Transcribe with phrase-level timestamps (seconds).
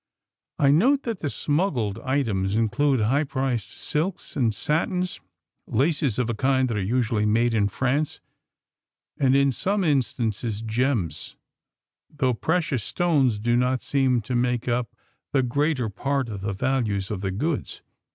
[0.59, 5.19] ^^ I note that the smuggled items include high priced silks and satins,
[5.67, 8.19] laces of a kind that are usually made in France,
[9.19, 11.35] and in some instances gems,
[12.09, 14.95] though precious stones do not seem to make up
[15.33, 17.83] the greater part of the values of the goods.